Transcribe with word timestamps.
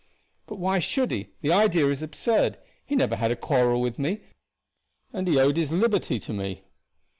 "But 0.47 0.57
why 0.57 0.79
should 0.79 1.11
he? 1.11 1.27
The 1.41 1.53
idea 1.53 1.85
is 1.89 2.01
absurd. 2.01 2.57
He 2.87 2.95
had 2.95 2.97
never 2.97 3.15
had 3.17 3.29
a 3.29 3.35
quarrel 3.35 3.81
with 3.81 3.99
me, 3.99 4.21
and 5.13 5.27
he 5.27 5.37
owed 5.39 5.57
his 5.57 5.71
liberty 5.71 6.17
to 6.21 6.33
me." 6.33 6.63